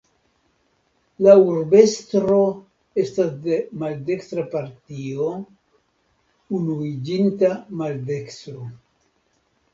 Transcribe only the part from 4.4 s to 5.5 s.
partio